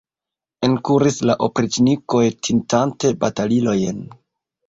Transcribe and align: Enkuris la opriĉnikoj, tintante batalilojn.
Enkuris 0.67 1.17
la 1.29 1.35
opriĉnikoj, 1.47 2.23
tintante 2.49 3.13
batalilojn. 3.25 4.01